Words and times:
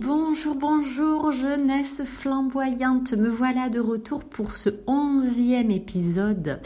Bonjour, 0.00 0.56
bonjour, 0.56 1.30
jeunesse 1.30 2.02
flamboyante. 2.04 3.12
Me 3.12 3.28
voilà 3.28 3.68
de 3.68 3.78
retour 3.78 4.24
pour 4.24 4.56
ce 4.56 4.70
onzième 4.86 5.70
épisode 5.70 6.60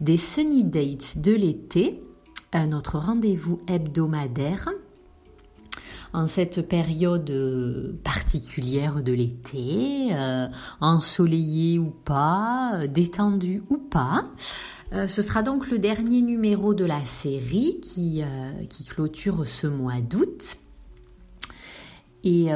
des 0.00 0.16
Sunny 0.16 0.64
Dates 0.64 1.18
de 1.18 1.32
l'été, 1.32 2.02
notre 2.52 2.98
rendez-vous 2.98 3.60
hebdomadaire 3.68 4.70
en 6.12 6.26
cette 6.26 6.66
période 6.66 7.98
particulière 8.02 9.02
de 9.02 9.12
l'été, 9.12 10.08
euh, 10.12 10.46
ensoleillée 10.80 11.78
ou 11.78 11.90
pas, 11.90 12.86
détendue 12.88 13.62
ou 13.68 13.78
pas. 13.78 14.26
Euh, 14.92 15.08
ce 15.08 15.22
sera 15.22 15.42
donc 15.42 15.70
le 15.70 15.78
dernier 15.78 16.22
numéro 16.22 16.74
de 16.74 16.84
la 16.84 17.04
série 17.04 17.80
euh, 18.20 18.64
qui 18.68 18.84
clôture 18.84 19.46
ce 19.46 19.66
mois 19.66 20.00
d'août. 20.00 20.56
Et 22.26 22.48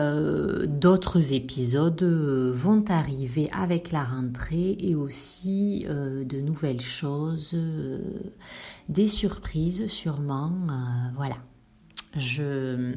d'autres 0.66 1.35
épisodes 1.35 2.03
vont 2.03 2.85
arriver 2.89 3.50
avec 3.53 3.93
la 3.93 4.03
rentrée 4.03 4.77
et 4.81 4.94
aussi 4.94 5.85
de 5.89 6.41
nouvelles 6.41 6.81
choses, 6.81 7.54
des 8.89 9.07
surprises 9.07 9.86
sûrement. 9.89 10.53
voilà. 11.17 11.36
Je, 12.17 12.94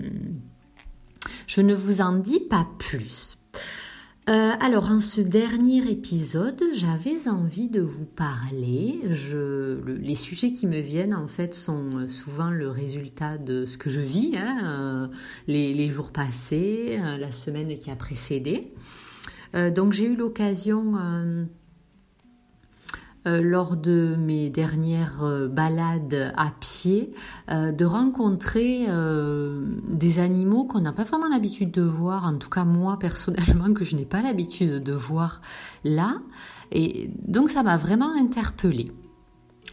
je 1.45 1.61
ne 1.61 1.73
vous 1.73 1.99
en 1.99 2.13
dis 2.13 2.39
pas 2.39 2.65
plus. 2.79 3.37
Euh, 4.31 4.53
alors, 4.61 4.89
en 4.89 5.01
ce 5.01 5.19
dernier 5.19 5.91
épisode, 5.91 6.63
j'avais 6.73 7.27
envie 7.27 7.67
de 7.67 7.81
vous 7.81 8.05
parler. 8.05 9.01
Les 9.85 10.15
sujets 10.15 10.51
qui 10.51 10.67
me 10.67 10.79
viennent, 10.79 11.13
en 11.13 11.27
fait, 11.27 11.53
sont 11.53 12.07
souvent 12.07 12.49
le 12.49 12.69
résultat 12.69 13.37
de 13.37 13.65
ce 13.65 13.77
que 13.77 13.89
je 13.89 13.99
vis, 13.99 14.37
hein, 14.37 15.09
euh, 15.11 15.15
les, 15.47 15.89
jours 15.89 16.11
passés, 16.11 16.97
euh, 17.01 17.17
la 17.17 17.33
semaine 17.33 17.77
qui 17.77 17.91
a 17.91 17.97
précédé. 17.97 18.71
donc, 19.53 19.91
j'ai 19.91 20.05
eu 20.05 20.15
l'occasion 20.15 20.93
euh, 23.27 23.39
lors 23.39 23.77
de 23.77 24.15
mes 24.17 24.49
dernières 24.49 25.23
euh, 25.23 25.47
balades 25.47 26.33
à 26.35 26.51
pied, 26.59 27.13
euh, 27.51 27.71
de 27.71 27.85
rencontrer 27.85 28.87
des 29.89 30.19
animaux 30.19 30.63
qu'on 30.65 30.79
n'a 30.79 30.91
pas 30.91 31.03
vraiment 31.03 31.27
l'habitude 31.27 31.69
de 31.69 31.83
voir, 31.83 32.25
en 32.25 32.37
tout 32.37 32.49
cas 32.49 32.65
moi 32.65 32.97
personnellement 32.97 33.73
que 33.75 33.85
je 33.85 33.95
n'ai 33.95 34.05
pas 34.05 34.23
l'habitude 34.23 34.83
de 34.83 34.93
voir 34.93 35.41
là. 35.83 36.17
Et 36.71 37.11
donc 37.23 37.51
ça 37.51 37.61
m'a 37.61 37.77
vraiment 37.77 38.11
interpellée. 38.11 38.91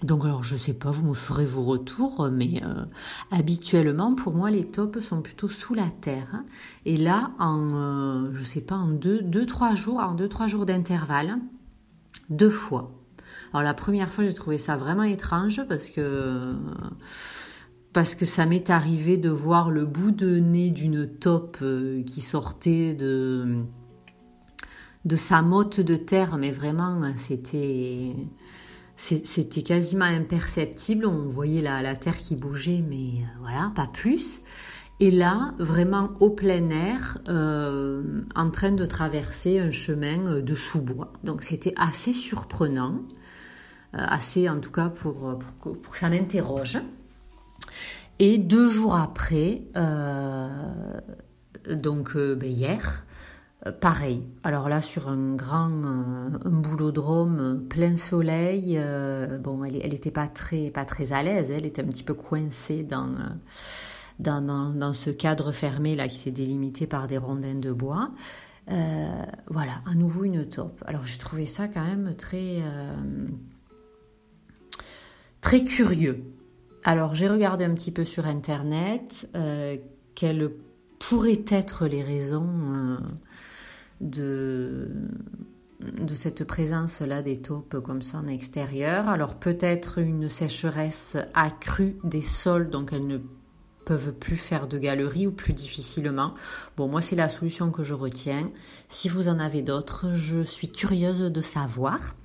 Donc 0.03 0.25
alors 0.25 0.43
je 0.43 0.57
sais 0.57 0.75
pas, 0.75 0.91
vous 0.91 1.07
me 1.07 1.15
ferez 1.15 1.47
vos 1.47 1.63
retours, 1.63 2.29
mais 2.31 2.63
habituellement 3.31 4.15
pour 4.15 4.35
moi 4.35 4.51
les 4.51 4.67
tops 4.67 5.01
sont 5.01 5.23
plutôt 5.23 5.49
sous 5.49 5.75
la 5.75 5.89
terre. 6.01 6.29
Hein. 6.35 6.45
Et 6.85 6.97
là, 6.97 7.31
en 7.39 8.31
je 8.33 8.45
sais 8.45 8.61
pas, 8.61 8.77
en 8.77 8.89
deux, 8.89 9.23
deux 9.23 9.47
trois 9.47 9.75
jours, 9.75 9.99
en 10.01 10.15
deux 10.15 10.29
trois 10.29 10.47
jours 10.47 10.67
d'intervalle, 10.67 11.39
deux 12.29 12.51
fois. 12.51 12.98
Alors 13.53 13.63
la 13.63 13.75
première 13.75 14.13
fois, 14.13 14.25
j'ai 14.25 14.35
trouvé 14.35 14.59
ça 14.59 14.77
vraiment 14.77 15.05
étrange 15.05 15.63
parce 15.69 15.87
que 15.87 16.55
parce 17.93 18.15
que 18.15 18.27
ça 18.27 18.47
m'est 18.47 18.71
arrivé 18.71 19.17
de 19.17 19.31
voir 19.31 19.71
le 19.71 19.87
bout 19.87 20.11
de 20.11 20.39
nez 20.39 20.71
d'une 20.71 21.09
taupe 21.09 21.59
euh, 21.63 22.03
qui 22.05 22.21
sortait 22.21 22.95
de 22.95 23.63
de 25.05 25.17
sa 25.17 25.43
motte 25.43 25.81
de 25.81 25.97
terre, 25.97 26.37
mais 26.39 26.51
vraiment 26.51 27.01
c'était 27.17 28.15
c'était 28.97 29.63
quasiment 29.63 30.05
imperceptible. 30.05 31.07
On 31.07 31.29
voyait 31.29 31.63
la, 31.63 31.83
la 31.83 31.95
terre 31.95 32.19
qui 32.19 32.37
bougeait, 32.37 32.85
mais 32.87 33.23
euh, 33.23 33.39
voilà, 33.41 33.73
pas 33.75 33.87
plus. 33.87 34.41
Et 35.01 35.13
là, 35.13 35.55
vraiment 35.61 36.11
au 36.19 36.31
plein 36.31 36.71
air, 36.71 37.19
euh, 37.29 38.23
en 38.35 38.51
train 38.51 38.73
de 38.73 38.85
traverser 38.85 39.61
un 39.61 39.71
chemin 39.71 40.41
de 40.41 40.55
sous-bois. 40.55 41.13
Donc 41.23 41.43
c'était 41.45 41.75
assez 41.77 42.13
surprenant. 42.13 43.03
Euh, 43.95 43.99
assez 44.07 44.51
en 44.51 44.61
tout 44.61 44.71
cas 44.71 44.91
pour, 44.91 45.39
pour, 45.61 45.81
que 45.81 45.97
ça 45.97 46.11
m'interroge. 46.11 46.79
Et 48.19 48.37
deux 48.37 48.69
jours 48.69 48.95
après, 48.95 49.63
euh, 49.77 51.01
donc 51.71 52.15
euh, 52.15 52.35
ben, 52.35 52.51
hier, 52.51 53.07
pareil. 53.81 54.23
Alors 54.43 54.69
là, 54.69 54.83
sur 54.83 55.09
un 55.09 55.35
grand 55.37 55.71
un 55.85 56.51
boulodrome 56.51 57.65
plein 57.71 57.97
soleil, 57.97 58.79
bon, 59.41 59.65
elle 59.65 59.91
n'était 59.91 60.11
pas 60.11 60.27
très, 60.27 60.71
pas 60.71 60.85
à 61.11 61.23
l'aise, 61.23 61.51
elle 61.51 61.65
était 61.65 61.83
un 61.83 61.87
petit 61.87 62.05
peu 62.05 62.15
coincée 62.15 62.83
dans, 62.83 63.09
ce 64.93 65.11
cadre 65.11 65.51
fermé 65.53 65.97
là 65.97 66.09
qui 66.09 66.19
s'est 66.19 66.31
délimité 66.31 66.87
par 66.87 67.07
des 67.07 67.19
rondins 67.19 67.55
de 67.55 67.73
bois. 67.73 68.11
voilà, 68.67 69.81
à 69.87 69.95
nouveau 69.95 70.25
une 70.25 70.47
taupe. 70.47 70.85
Alors 70.87 71.07
j'ai 71.07 71.19
trouvé 71.19 71.47
ça 71.47 71.69
quand 71.69 71.85
même 71.85 72.15
très 72.17 72.63
très 75.49 75.65
curieux. 75.65 76.25
Alors 76.85 77.15
j'ai 77.15 77.27
regardé 77.27 77.65
un 77.65 77.73
petit 77.73 77.91
peu 77.91 78.05
sur 78.05 78.27
Internet 78.27 79.27
euh, 79.35 79.79
quelles 80.15 80.51
pourraient 80.99 81.47
être 81.49 81.87
les 81.87 82.03
raisons 82.03 82.51
euh, 82.75 82.99
de, 84.03 84.91
de 85.81 86.13
cette 86.13 86.45
présence-là 86.45 87.23
des 87.23 87.41
taupes 87.41 87.81
comme 87.81 88.03
ça 88.03 88.19
en 88.19 88.27
extérieur. 88.27 89.09
Alors 89.09 89.37
peut-être 89.37 90.01
une 90.01 90.29
sécheresse 90.29 91.17
accrue 91.33 91.97
des 92.05 92.21
sols, 92.21 92.69
donc 92.69 92.93
elles 92.93 93.07
ne 93.07 93.17
peuvent 93.87 94.13
plus 94.13 94.37
faire 94.37 94.67
de 94.67 94.77
galeries 94.77 95.27
ou 95.27 95.33
plus 95.33 95.55
difficilement. 95.55 96.35
Bon, 96.77 96.89
moi 96.89 97.01
c'est 97.01 97.17
la 97.17 97.31
solution 97.31 97.71
que 97.71 97.83
je 97.83 97.95
retiens. 97.95 98.51
Si 98.91 99.09
vous 99.09 99.29
en 99.29 99.39
avez 99.39 99.63
d'autres, 99.63 100.13
je 100.13 100.43
suis 100.43 100.71
curieuse 100.71 101.21
de 101.21 101.41
savoir. 101.41 102.17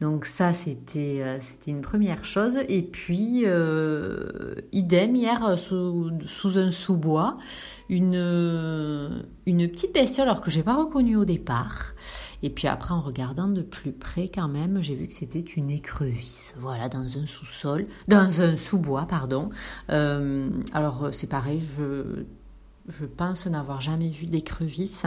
Donc 0.00 0.26
ça, 0.26 0.52
c'était 0.52 1.22
euh, 1.22 1.38
c'était 1.40 1.70
une 1.70 1.80
première 1.80 2.24
chose. 2.24 2.58
Et 2.68 2.82
puis, 2.82 3.44
euh, 3.46 4.54
idem, 4.72 5.16
hier, 5.16 5.58
sous, 5.58 6.10
sous 6.26 6.58
un 6.58 6.70
sous-bois, 6.70 7.38
une, 7.88 9.24
une 9.46 9.68
petite 9.68 9.94
bestiole, 9.94 10.28
alors 10.28 10.42
que 10.42 10.50
j'ai 10.50 10.62
pas 10.62 10.76
reconnue 10.76 11.16
au 11.16 11.24
départ. 11.24 11.94
Et 12.42 12.50
puis 12.50 12.68
après, 12.68 12.92
en 12.92 13.00
regardant 13.00 13.48
de 13.48 13.62
plus 13.62 13.92
près, 13.92 14.30
quand 14.32 14.48
même, 14.48 14.82
j'ai 14.82 14.94
vu 14.94 15.06
que 15.06 15.14
c'était 15.14 15.40
une 15.40 15.70
écrevisse. 15.70 16.54
Voilà, 16.58 16.88
dans 16.90 17.16
un 17.16 17.26
sous-sol, 17.26 17.86
dans 18.06 18.42
un 18.42 18.56
sous-bois, 18.56 19.06
pardon. 19.08 19.48
Euh, 19.90 20.50
alors 20.74 21.08
c'est 21.12 21.28
pareil, 21.28 21.62
je 22.88 23.06
pense 23.06 23.46
n'avoir 23.46 23.80
jamais 23.80 24.10
vu 24.10 24.26
d'écrevisse. 24.26 25.06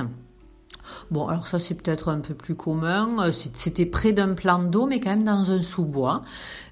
Bon, 1.11 1.27
alors 1.27 1.47
ça 1.47 1.59
c'est 1.59 1.75
peut-être 1.75 2.09
un 2.09 2.19
peu 2.19 2.33
plus 2.33 2.55
commun. 2.55 3.27
Euh, 3.27 3.31
c'était 3.31 3.85
près 3.85 4.13
d'un 4.13 4.33
plan 4.33 4.59
d'eau, 4.59 4.85
mais 4.85 4.99
quand 4.99 5.09
même 5.09 5.23
dans 5.23 5.51
un 5.51 5.61
sous-bois. 5.61 6.23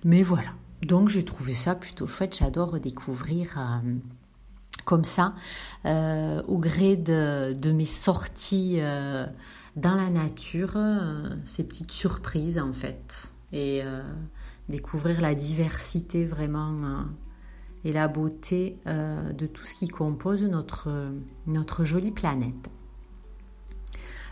Mais 0.03 0.23
voilà. 0.23 0.49
Donc 0.83 1.09
j'ai 1.09 1.25
trouvé 1.25 1.53
ça 1.53 1.75
plutôt 1.75 2.07
chouette. 2.07 2.35
J'adore 2.37 2.79
découvrir 2.79 3.57
euh, 3.57 3.93
comme 4.85 5.03
ça, 5.03 5.33
euh, 5.85 6.41
au 6.47 6.59
gré 6.59 6.95
de, 6.95 7.71
mes 7.71 7.85
sorties 7.85 8.79
dans 9.75 9.95
la 9.95 10.09
nature, 10.09 10.77
ces 11.45 11.63
petites 11.63 11.91
surprises 11.91 12.59
en 12.59 12.73
fait. 12.73 13.31
Et 13.51 13.81
découvrir 14.69 15.19
la 15.19 15.33
diversité 15.35 16.25
vraiment 16.25 17.05
et 17.83 17.91
la 17.91 18.07
beauté 18.07 18.77
de 18.85 19.45
tout 19.45 19.65
ce 19.65 19.73
qui 19.73 19.87
compose 19.87 20.43
notre, 20.43 21.11
notre 21.47 21.83
jolie 21.83 22.11
planète. 22.11 22.69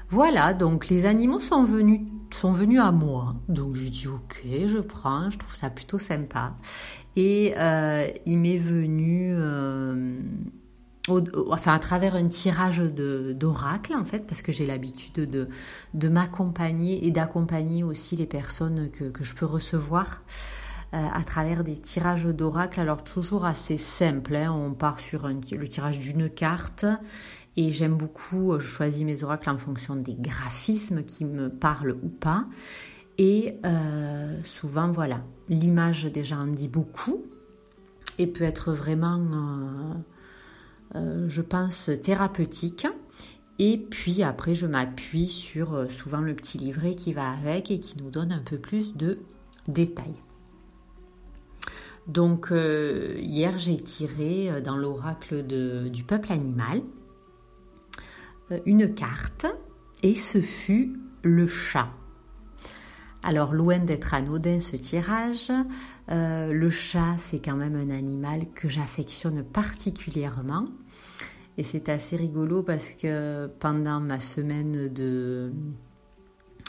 Voilà, 0.09 0.53
donc 0.53 0.89
les 0.89 1.05
animaux 1.05 1.39
sont 1.39 1.63
venus, 1.63 2.01
sont 2.31 2.53
à 2.79 2.91
moi. 2.91 3.35
Donc 3.47 3.75
j'ai 3.75 3.89
dit 3.89 4.07
ok, 4.07 4.43
je 4.67 4.79
prends, 4.79 5.29
je 5.29 5.38
trouve 5.38 5.55
ça 5.55 5.69
plutôt 5.69 5.99
sympa. 5.99 6.55
Et 7.16 7.53
euh, 7.57 8.07
il 8.25 8.39
m'est 8.39 8.57
venu, 8.57 9.31
euh, 9.33 10.19
enfin 11.49 11.73
à 11.73 11.79
travers 11.79 12.15
un 12.15 12.27
tirage 12.27 12.79
d'oracle 12.79 13.95
en 13.95 14.06
fait, 14.06 14.27
parce 14.27 14.41
que 14.41 14.51
j'ai 14.51 14.65
l'habitude 14.65 15.47
de, 15.94 16.09
m'accompagner 16.09 17.07
et 17.07 17.12
d'accompagner 17.12 17.83
aussi 17.83 18.15
les 18.15 18.25
personnes 18.25 18.89
que, 18.91 19.06
que 19.06 19.24
je 19.24 19.33
peux 19.33 19.45
recevoir 19.45 20.24
euh, 20.94 20.97
à 21.13 21.24
travers 21.24 21.63
des 21.63 21.77
tirages 21.77 22.25
d'oracle. 22.25 22.80
Alors 22.80 23.03
toujours 23.03 23.45
assez 23.45 23.77
simple, 23.77 24.35
hein. 24.35 24.51
on 24.51 24.74
part 24.74 25.00
sur 25.00 25.27
le 25.27 25.68
tirage 25.68 26.00
d'une 26.00 26.30
carte 26.30 26.85
et 27.57 27.72
j'aime 27.72 27.96
beaucoup, 27.96 28.54
euh, 28.54 28.60
je 28.60 28.68
choisis 28.68 29.04
mes 29.04 29.24
oracles 29.24 29.50
en 29.50 29.57
fonction 29.57 29.96
des 29.96 30.16
graphismes 30.16 31.04
qui 31.04 31.25
me 31.25 31.50
parlent 31.50 31.98
ou 32.04 32.10
pas. 32.10 32.46
Et 33.18 33.57
euh, 33.66 34.42
souvent, 34.44 34.92
voilà, 34.92 35.24
l'image 35.48 36.06
déjà 36.06 36.38
en 36.38 36.48
dit 36.48 36.68
beaucoup 36.68 37.24
et 38.18 38.28
peut 38.28 38.44
être 38.44 38.74
vraiment, 38.74 40.04
euh, 40.96 41.30
je 41.30 41.42
pense, 41.42 41.90
thérapeutique. 42.02 42.88
Et 43.57 43.78
puis 43.78 44.22
après, 44.22 44.54
je 44.54 44.68
m'appuie 44.68 45.28
sur 45.28 45.90
souvent 45.90 46.19
le 46.19 46.36
petit 46.36 46.57
livret 46.57 46.96
qui 46.96 47.13
va 47.13 47.31
avec 47.31 47.72
et 47.72 47.80
qui 47.80 47.98
nous 48.02 48.10
donne 48.10 48.34
un 48.34 48.42
peu 48.42 48.57
plus 48.57 48.98
de 48.98 49.19
détails. 49.69 50.19
Donc 52.07 52.52
hier, 52.52 53.57
j'ai 53.57 53.78
tiré 53.78 54.62
dans 54.62 54.75
l'oracle 54.75 55.42
du 55.90 56.04
peuple 56.04 56.34
animal 56.34 56.81
une 58.65 58.94
carte 58.94 59.45
et 60.03 60.15
ce 60.15 60.42
fut 60.42 61.00
le 61.24 61.47
chat. 61.47 61.89
Alors 63.24 63.53
loin 63.53 63.80
d'être 63.80 64.13
anodin 64.13 64.59
ce 64.59 64.75
tirage, 64.75 65.51
euh, 66.12 66.51
le 66.53 66.69
chat 66.69 67.15
c'est 67.18 67.39
quand 67.39 67.56
même 67.56 67.75
un 67.75 67.89
animal 67.89 68.45
que 68.53 68.69
j'affectionne 68.69 69.44
particulièrement. 69.44 70.65
Et 71.57 71.63
c'est 71.63 71.89
assez 71.89 72.18
rigolo 72.18 72.62
parce 72.62 72.92
que 72.92 73.47
pendant 73.59 74.00
ma 74.00 74.19
semaine 74.19 74.89
de, 74.89 75.51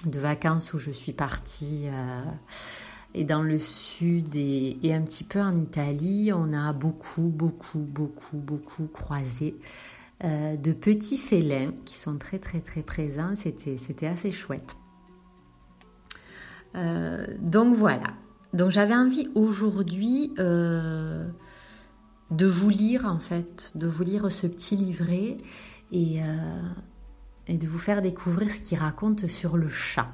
de 0.06 0.18
vacances 0.18 0.72
où 0.72 0.78
je 0.78 0.92
suis 0.92 1.12
partie 1.12 1.88
euh, 1.88 2.22
et 3.14 3.24
dans 3.24 3.42
le 3.42 3.58
sud 3.58 4.36
et, 4.36 4.78
un 4.94 5.02
petit 5.02 5.24
peu 5.24 5.40
en 5.40 5.56
Italie, 5.56 6.30
on 6.32 6.52
a 6.52 6.72
beaucoup, 6.72 7.28
beaucoup, 7.28 7.80
beaucoup, 7.80 8.36
beaucoup 8.36 8.86
croisé 8.86 9.56
euh, 10.24 10.56
de 10.56 10.72
petits 10.72 11.18
félins 11.18 11.72
qui 11.84 11.94
sont 11.94 12.16
très, 12.16 12.38
très, 12.38 12.60
très 12.60 12.82
présents. 12.82 13.34
C'était, 13.36 14.06
assez 14.06 14.32
chouette. 14.32 14.76
Euh, 16.74 17.26
donc 17.38 17.74
voilà. 17.74 18.14
Donc 18.54 18.70
j'avais 18.70 18.94
envie 18.94 19.28
aujourd'hui 19.34 20.32
euh, 20.38 21.28
de 22.30 22.46
vous 22.46 22.70
lire 22.70 23.04
en 23.04 23.18
fait, 23.18 23.72
de 23.74 23.86
vous 23.86 24.04
lire 24.04 24.32
ce 24.32 24.46
petit 24.46 24.76
livret 24.76 25.36
et, 25.92 26.20
de 27.48 27.66
vous 27.66 27.78
faire 27.78 28.00
découvrir 28.00 28.50
ce 28.50 28.60
qu'il 28.60 28.78
raconte 28.78 29.26
sur 29.26 29.58
le 29.58 29.68
chat. 29.68 30.08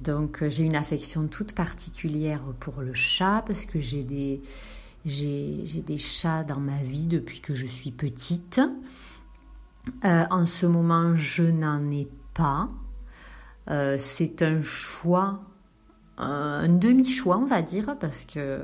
Donc 0.00 0.42
j'ai 0.48 0.64
une 0.64 0.76
affection 0.76 1.26
toute 1.26 1.52
particulière 1.52 2.40
pour 2.60 2.80
le 2.80 2.94
chat 2.94 3.42
parce 3.46 3.66
que 3.66 3.78
j'ai 3.78 4.04
des, 4.04 4.40
j'ai 5.04 5.82
des 5.84 5.98
chats 5.98 6.44
dans 6.44 6.60
ma 6.60 6.78
vie 6.78 7.06
depuis 7.06 7.42
que 7.42 7.54
je 7.54 7.66
suis 7.66 7.90
petite. 7.90 8.60
Euh, 10.04 10.24
en 10.30 10.46
ce 10.46 10.66
moment, 10.66 11.14
je 11.14 11.44
n'en 11.44 11.90
ai 11.90 12.08
pas. 12.34 12.68
Euh, 13.70 13.96
c'est 13.98 14.42
un 14.42 14.62
choix, 14.62 15.40
un 16.16 16.68
demi-choix, 16.68 17.38
on 17.38 17.46
va 17.46 17.62
dire, 17.62 17.96
parce 17.98 18.24
que, 18.24 18.60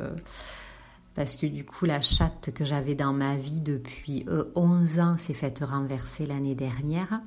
parce 1.14 1.36
que 1.36 1.46
du 1.46 1.64
coup, 1.64 1.84
la 1.84 2.00
chatte 2.00 2.52
que 2.52 2.64
j'avais 2.64 2.94
dans 2.94 3.12
ma 3.12 3.36
vie 3.36 3.60
depuis 3.60 4.24
11 4.54 4.98
euh, 4.98 5.02
ans 5.02 5.16
s'est 5.16 5.34
faite 5.34 5.62
renverser 5.66 6.26
l'année 6.26 6.54
dernière. 6.54 7.20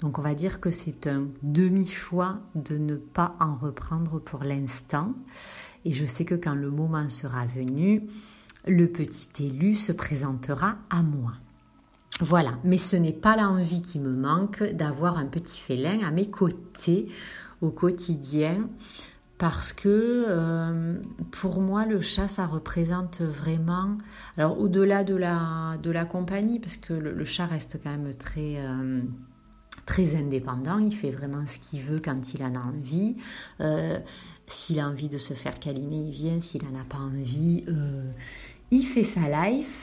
Donc, 0.00 0.18
on 0.18 0.22
va 0.22 0.34
dire 0.34 0.60
que 0.60 0.70
c'est 0.70 1.06
un 1.06 1.28
demi-choix 1.42 2.40
de 2.56 2.76
ne 2.76 2.96
pas 2.96 3.36
en 3.38 3.54
reprendre 3.54 4.18
pour 4.18 4.42
l'instant. 4.42 5.14
Et 5.84 5.92
je 5.92 6.04
sais 6.04 6.24
que 6.24 6.34
quand 6.34 6.54
le 6.54 6.70
moment 6.70 7.08
sera 7.08 7.46
venu, 7.46 8.08
le 8.66 8.88
petit 8.88 9.28
élu 9.44 9.74
se 9.74 9.92
présentera 9.92 10.76
à 10.90 11.02
moi. 11.02 11.34
Voilà, 12.20 12.58
mais 12.62 12.78
ce 12.78 12.94
n'est 12.96 13.12
pas 13.12 13.36
l'envie 13.36 13.82
qui 13.82 13.98
me 13.98 14.12
manque 14.12 14.62
d'avoir 14.62 15.16
un 15.16 15.26
petit 15.26 15.60
félin 15.60 16.00
à 16.06 16.10
mes 16.10 16.30
côtés 16.30 17.08
au 17.62 17.70
quotidien 17.70 18.68
parce 19.38 19.72
que 19.72 20.24
euh, 20.28 21.00
pour 21.32 21.60
moi 21.60 21.84
le 21.84 22.00
chat 22.00 22.28
ça 22.28 22.46
représente 22.46 23.22
vraiment 23.22 23.98
alors 24.36 24.60
au-delà 24.60 25.02
de 25.02 25.16
la 25.16 26.04
compagnie 26.04 26.60
parce 26.60 26.76
que 26.76 26.92
le, 26.92 27.24
chat 27.24 27.46
reste 27.46 27.78
quand 27.82 27.90
même 27.90 28.14
très 28.14 28.58
euh, 28.58 29.00
très 29.84 30.14
indépendant 30.14 30.78
il 30.78 30.94
fait 30.94 31.10
vraiment 31.10 31.44
ce 31.44 31.58
qu'il 31.58 31.80
veut 31.80 32.00
quand 32.00 32.34
il 32.34 32.44
en 32.44 32.54
a 32.54 32.60
envie. 32.60 33.16
Euh, 33.60 33.98
s'il 34.46 34.78
a 34.78 34.86
envie 34.86 35.08
de 35.08 35.18
se 35.18 35.34
faire 35.34 35.58
câliner 35.58 36.08
il 36.08 36.12
vient. 36.12 36.40
S'il 36.40 36.62
n'en 36.62 36.78
a 36.78 36.84
pas 36.84 36.98
envie 36.98 37.64
il 38.70 38.84
fait 38.84 39.04
sa 39.04 39.28
life 39.48 39.81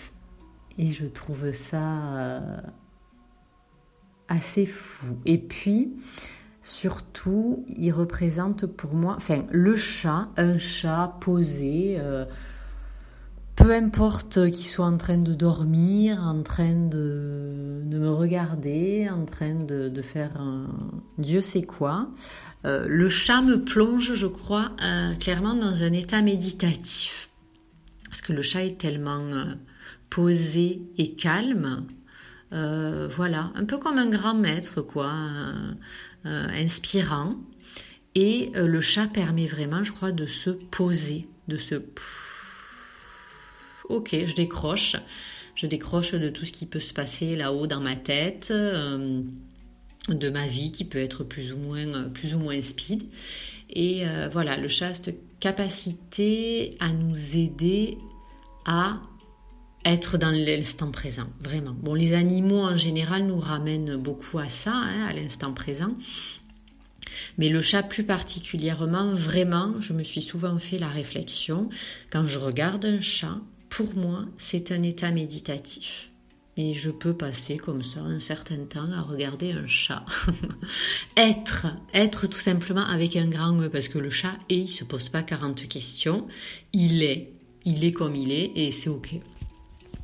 et 0.79 0.91
je 0.91 1.05
trouve 1.05 1.51
ça 1.51 2.15
euh, 2.15 2.57
assez 4.29 4.65
fou. 4.65 5.17
Et 5.25 5.37
puis, 5.37 5.91
surtout, 6.61 7.65
il 7.67 7.91
représente 7.91 8.65
pour 8.65 8.95
moi, 8.95 9.13
enfin, 9.17 9.45
le 9.51 9.75
chat, 9.75 10.29
un 10.37 10.57
chat 10.57 11.17
posé, 11.19 11.97
euh, 11.99 12.23
peu 13.57 13.73
importe 13.75 14.49
qu'il 14.51 14.65
soit 14.65 14.85
en 14.85 14.95
train 14.95 15.17
de 15.17 15.33
dormir, 15.33 16.23
en 16.23 16.43
train 16.43 16.73
de, 16.73 17.83
me 17.85 18.09
regarder, 18.09 19.09
en 19.09 19.25
train 19.25 19.55
de, 19.55 20.01
faire 20.01 20.39
un 20.39 20.67
Dieu 21.17 21.41
sait 21.41 21.63
quoi. 21.63 22.07
Euh, 22.63 22.85
le 22.87 23.09
chat 23.09 23.41
me 23.41 23.65
plonge, 23.65 24.13
je 24.13 24.27
crois, 24.27 24.71
clairement 25.19 25.55
dans 25.55 25.83
un 25.83 25.91
état 25.91 26.21
méditatif. 26.21 27.29
Parce 28.05 28.21
que 28.21 28.31
le 28.31 28.41
chat 28.41 28.63
est 28.63 28.77
tellement 28.79 29.57
posé 30.09 30.81
et 30.97 31.13
calme. 31.13 31.85
Euh, 32.51 33.07
voilà, 33.07 33.51
un 33.55 33.65
peu 33.65 33.77
comme 33.77 33.97
un 33.97 34.09
grand 34.09 34.33
maître, 34.33 34.81
quoi, 34.81 35.13
euh, 36.25 36.47
inspirant. 36.47 37.35
Et 38.15 38.51
euh, 38.55 38.65
le 38.65 38.81
chat 38.81 39.07
permet 39.07 39.47
vraiment, 39.47 39.83
je 39.83 39.91
crois, 39.91 40.11
de 40.11 40.25
se 40.25 40.49
poser, 40.49 41.27
de 41.47 41.57
se... 41.57 41.75
Ok, 43.87 44.09
je 44.25 44.35
décroche. 44.35 44.95
Je 45.55 45.67
décroche 45.67 46.13
de 46.13 46.29
tout 46.29 46.45
ce 46.45 46.51
qui 46.51 46.65
peut 46.65 46.79
se 46.79 46.93
passer 46.93 47.35
là-haut 47.35 47.67
dans 47.67 47.81
ma 47.81 47.95
tête, 47.95 48.49
de 48.51 50.29
ma 50.29 50.47
vie 50.47 50.71
qui 50.71 50.85
peut 50.85 50.99
être 50.99 51.23
plus 51.23 51.51
ou 51.51 51.57
moins, 51.57 52.03
plus 52.03 52.33
ou 52.33 52.39
moins 52.39 52.61
speed. 52.61 53.03
Et 53.69 54.05
voilà, 54.31 54.57
le 54.57 54.69
chat 54.69 54.89
a 54.89 54.93
cette 54.93 55.39
capacité 55.39 56.77
à 56.79 56.93
nous 56.93 57.35
aider 57.35 57.97
à 58.65 59.01
être 59.85 60.17
dans 60.17 60.31
l'instant 60.31 60.91
présent, 60.91 61.27
vraiment. 61.41 61.75
Bon, 61.79 61.93
les 61.93 62.13
animaux 62.13 62.61
en 62.61 62.77
général 62.77 63.25
nous 63.25 63.39
ramènent 63.39 63.95
beaucoup 63.95 64.39
à 64.39 64.49
ça, 64.49 64.73
hein, 64.73 65.07
à 65.07 65.13
l'instant 65.13 65.53
présent. 65.53 65.95
Mais 67.37 67.49
le 67.49 67.61
chat 67.61 67.83
plus 67.83 68.03
particulièrement, 68.03 69.13
vraiment, 69.13 69.79
je 69.79 69.93
me 69.93 70.03
suis 70.03 70.21
souvent 70.21 70.57
fait 70.59 70.77
la 70.77 70.89
réflexion, 70.89 71.69
quand 72.11 72.25
je 72.25 72.37
regarde 72.37 72.85
un 72.85 72.99
chat, 72.99 73.37
pour 73.69 73.95
moi, 73.95 74.25
c'est 74.37 74.71
un 74.71 74.83
état 74.83 75.11
méditatif. 75.11 76.09
Et 76.57 76.73
je 76.73 76.91
peux 76.91 77.13
passer 77.13 77.55
comme 77.55 77.83
ça 77.83 78.01
un 78.01 78.19
certain 78.19 78.65
temps 78.65 78.91
à 78.91 79.01
regarder 79.01 79.53
un 79.53 79.67
chat. 79.67 80.03
être, 81.17 81.67
être 81.93 82.27
tout 82.27 82.39
simplement 82.39 82.85
avec 82.85 83.15
un 83.15 83.27
grand 83.27 83.57
E, 83.61 83.69
parce 83.69 83.87
que 83.87 83.97
le 83.97 84.09
chat 84.09 84.33
est, 84.49 84.57
il 84.57 84.67
se 84.67 84.83
pose 84.83 85.07
pas 85.07 85.23
40 85.23 85.67
questions, 85.69 86.27
il 86.73 87.01
est, 87.01 87.31
il 87.63 87.85
est 87.85 87.93
comme 87.93 88.15
il 88.15 88.31
est, 88.31 88.51
et 88.55 88.71
c'est 88.71 88.89
ok 88.89 89.21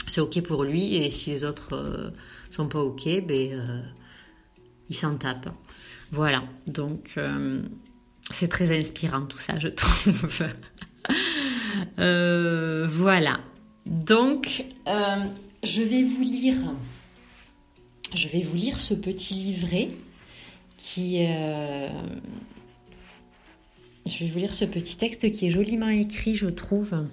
c'est 0.07 0.21
ok 0.21 0.41
pour 0.43 0.63
lui 0.63 0.95
et 0.95 1.09
si 1.09 1.31
les 1.31 1.43
autres 1.43 1.73
euh, 1.73 2.11
sont 2.51 2.67
pas 2.67 2.79
ok, 2.79 3.05
ben 3.25 3.53
euh, 3.53 3.81
il 4.89 4.95
s'en 4.95 5.15
tape. 5.15 5.49
Voilà, 6.11 6.43
donc 6.67 7.13
euh, 7.17 7.61
c'est 8.31 8.47
très 8.47 8.77
inspirant 8.77 9.25
tout 9.25 9.39
ça, 9.39 9.57
je 9.59 9.67
trouve. 9.69 10.29
voilà, 12.87 13.39
donc 13.85 14.65
je 15.63 15.81
vais 15.81 16.03
vous 16.03 16.21
lire, 16.21 16.55
je 18.13 18.27
vais 18.27 18.41
vous 18.41 18.55
lire 18.55 18.79
ce 18.79 18.93
petit 18.93 19.33
livret 19.33 19.89
qui 20.77 21.25
je 24.05 24.23
vais 24.23 24.29
vous 24.29 24.37
lire 24.37 24.53
ce 24.53 24.65
petit 24.65 24.97
texte 24.97 25.31
qui 25.31 25.47
est 25.47 25.49
joliment 25.49 25.89
écrit, 25.89 26.35
je 26.35 26.47
trouve 26.47 27.07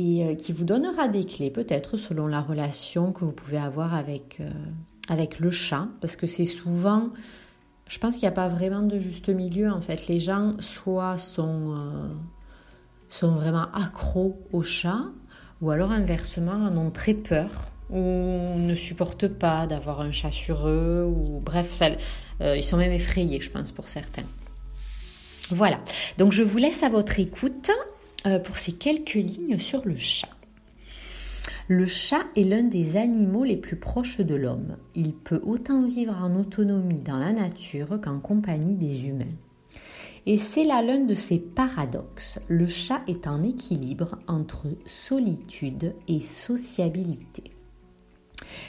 et 0.00 0.24
euh, 0.24 0.34
qui 0.34 0.52
vous 0.52 0.64
donnera 0.64 1.08
des 1.08 1.24
clés 1.24 1.50
peut-être 1.50 1.96
selon 1.98 2.26
la 2.26 2.40
relation 2.40 3.12
que 3.12 3.24
vous 3.24 3.32
pouvez 3.32 3.58
avoir 3.58 3.94
avec, 3.94 4.38
euh, 4.40 4.50
avec 5.08 5.40
le 5.40 5.50
chat, 5.50 5.88
parce 6.00 6.16
que 6.16 6.26
c'est 6.26 6.46
souvent, 6.46 7.10
je 7.86 7.98
pense 7.98 8.14
qu'il 8.14 8.22
n'y 8.22 8.28
a 8.28 8.32
pas 8.32 8.48
vraiment 8.48 8.82
de 8.82 8.98
juste 8.98 9.28
milieu 9.28 9.70
en 9.70 9.82
fait. 9.82 10.08
Les 10.08 10.18
gens 10.18 10.52
soit 10.58 11.18
sont, 11.18 11.74
euh, 11.74 12.08
sont 13.10 13.32
vraiment 13.32 13.66
accros 13.74 14.40
au 14.52 14.62
chat, 14.62 15.04
ou 15.60 15.70
alors 15.70 15.90
inversement 15.90 16.52
en 16.52 16.76
ont 16.78 16.90
très 16.90 17.14
peur, 17.14 17.50
ou 17.90 17.98
ne 17.98 18.74
supportent 18.74 19.28
pas 19.28 19.66
d'avoir 19.66 20.00
un 20.00 20.12
chat 20.12 20.30
sur 20.30 20.66
eux, 20.66 21.04
ou 21.04 21.40
bref, 21.40 21.82
ils 22.40 22.64
sont 22.64 22.76
même 22.76 22.92
effrayés, 22.92 23.40
je 23.40 23.50
pense, 23.50 23.72
pour 23.72 23.88
certains. 23.88 24.22
Voilà, 25.50 25.80
donc 26.16 26.30
je 26.30 26.44
vous 26.44 26.56
laisse 26.56 26.84
à 26.84 26.88
votre 26.88 27.18
écoute 27.18 27.70
pour 28.44 28.56
ces 28.56 28.72
quelques 28.72 29.14
lignes 29.14 29.58
sur 29.58 29.86
le 29.86 29.96
chat. 29.96 30.28
Le 31.68 31.86
chat 31.86 32.24
est 32.34 32.42
l'un 32.42 32.64
des 32.64 32.96
animaux 32.96 33.44
les 33.44 33.56
plus 33.56 33.76
proches 33.76 34.20
de 34.20 34.34
l'homme. 34.34 34.76
Il 34.96 35.14
peut 35.14 35.40
autant 35.44 35.86
vivre 35.86 36.16
en 36.20 36.34
autonomie 36.34 36.98
dans 36.98 37.18
la 37.18 37.32
nature 37.32 38.00
qu'en 38.02 38.18
compagnie 38.18 38.74
des 38.74 39.06
humains. 39.06 39.36
Et 40.26 40.36
c'est 40.36 40.64
là 40.64 40.82
l'un 40.82 40.98
de 40.98 41.14
ses 41.14 41.38
paradoxes. 41.38 42.40
Le 42.48 42.66
chat 42.66 43.02
est 43.06 43.28
en 43.28 43.42
équilibre 43.42 44.18
entre 44.26 44.66
solitude 44.84 45.94
et 46.08 46.18
sociabilité. 46.18 47.44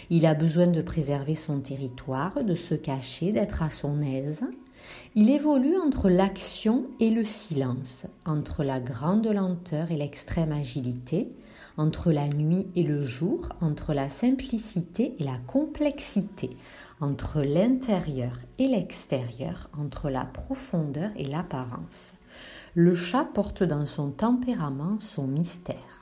Il 0.10 0.26
a 0.26 0.34
besoin 0.34 0.68
de 0.68 0.82
préserver 0.82 1.36
son 1.36 1.60
territoire, 1.60 2.44
de 2.44 2.56
se 2.56 2.76
cacher, 2.76 3.32
d'être 3.32 3.64
à 3.64 3.70
son 3.70 4.00
aise. 4.00 4.44
Il 5.16 5.30
évolue 5.30 5.78
entre 5.78 6.10
l'action 6.10 6.84
et 7.00 7.10
le 7.10 7.24
silence, 7.24 8.06
entre 8.26 8.64
la 8.64 8.80
grande 8.80 9.28
lenteur 9.28 9.92
et 9.92 9.98
l'extrême 9.98 10.52
agilité, 10.52 11.30
entre 11.78 12.12
la 12.12 12.28
nuit 12.28 12.68
et 12.76 12.84
le 12.84 13.02
jour, 13.02 13.50
entre 13.62 13.94
la 13.94 14.10
simplicité 14.10 15.16
et 15.20 15.24
la 15.24 15.38
complexité, 15.48 16.50
entre 17.00 17.42
l'intérieur 17.42 18.34
et 18.60 18.68
l'extérieur, 18.68 19.70
entre 19.78 20.10
la 20.10 20.26
profondeur 20.26 21.10
et 21.18 21.26
l'apparence. 21.26 22.14
Le 22.76 22.96
chat 22.96 23.26
porte 23.26 23.64
dans 23.64 23.86
son 23.86 24.12
tempérament 24.12 24.98
son 25.00 25.28
mystère. 25.28 26.02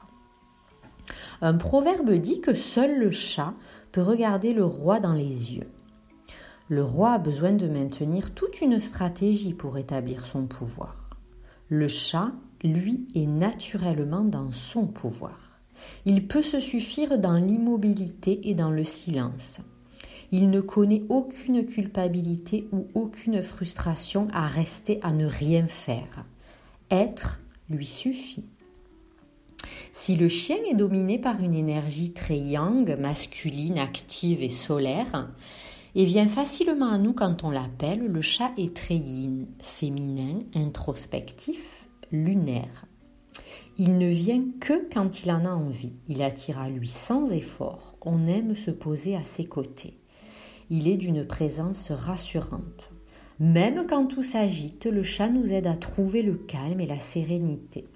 Un 1.42 1.56
proverbe 1.56 2.12
dit 2.12 2.42
que 2.42 2.54
seul 2.54 3.00
le 3.00 3.12
chat 3.12 3.54
peut 3.92 4.02
regarder 4.02 4.54
le 4.54 4.66
roi 4.66 5.00
dans 5.00 5.14
les 5.14 5.56
yeux. 5.56 5.68
Le 6.72 6.84
roi 6.84 7.14
a 7.14 7.18
besoin 7.18 7.52
de 7.52 7.68
maintenir 7.68 8.32
toute 8.36 8.62
une 8.62 8.80
stratégie 8.80 9.56
pour 9.56 9.80
établir 9.80 10.24
son 10.24 10.46
pouvoir. 10.46 11.10
Le 11.68 11.88
chat, 11.88 12.32
lui, 12.64 13.08
est 13.16 13.26
naturellement 13.26 14.24
dans 14.24 14.52
son 14.52 14.86
pouvoir. 14.86 15.40
Il 16.06 16.28
peut 16.28 16.44
se 16.44 16.60
suffire 16.60 17.18
dans 17.18 17.38
l'immobilité 17.38 18.48
et 18.50 18.54
dans 18.54 18.70
le 18.70 18.84
silence. 18.84 19.62
Il 20.32 20.52
ne 20.52 20.62
connaît 20.62 21.02
aucune 21.10 21.66
culpabilité 21.66 22.68
ou 22.72 22.86
aucune 22.94 23.42
frustration 23.42 24.28
à 24.32 24.46
rester 24.46 25.00
à 25.02 25.12
ne 25.12 25.26
rien 25.26 25.66
faire. 25.66 26.24
Être 26.92 27.40
lui 27.72 27.88
suffit. 27.88 28.46
Si 29.92 30.16
le 30.18 30.28
chien 30.28 30.58
est 30.70 30.76
dominé 30.76 31.18
par 31.18 31.42
une 31.42 31.56
énergie 31.56 32.14
très 32.14 32.38
yang, 32.38 32.96
masculine, 33.00 33.80
active 33.80 34.44
et 34.44 34.50
solaire, 34.50 35.30
et 35.96 36.06
vient 36.06 36.28
facilement 36.28 36.92
à 36.92 36.98
nous 36.98 37.14
quand 37.14 37.44
on 37.44 37.52
l'appelle, 37.52 38.06
le 38.06 38.22
chat 38.22 38.52
yin, 38.58 39.48
féminin, 39.62 40.40
introspectif, 40.56 41.88
lunaire. 42.12 42.86
Il 43.78 43.98
ne 43.98 44.10
vient 44.10 44.44
que 44.60 44.90
quand 44.92 45.24
il 45.24 45.32
en 45.32 45.46
a 45.46 45.54
envie. 45.54 45.94
Il 46.08 46.22
attire 46.22 46.60
à 46.60 46.70
lui 46.70 46.90
sans 46.90 47.32
effort. 47.32 47.96
On 48.02 48.28
aime 48.28 48.56
se 48.56 48.72
poser 48.72 49.16
à 49.16 49.24
ses 49.24 49.46
côtés. 49.46 49.98
Il 50.70 50.88
est 50.88 50.98
d'une 50.98 51.26
présence 51.26 51.92
rassurante. 51.92 52.92
Même 53.40 53.88
quand 53.88 54.06
tout 54.06 54.22
s'agite, 54.22 54.86
le 54.86 55.02
chat 55.02 55.30
nous 55.30 55.54
aide 55.54 55.66
à 55.66 55.78
trouver 55.78 56.22
le 56.22 56.36
calme 56.36 56.82
et 56.82 56.88
la 56.88 57.00
sérénité. 57.00 57.88